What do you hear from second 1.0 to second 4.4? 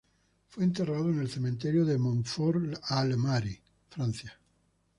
en el Cementerio de Montfort-l'Amaury, Francia.